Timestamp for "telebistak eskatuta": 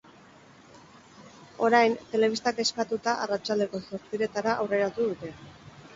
2.13-3.15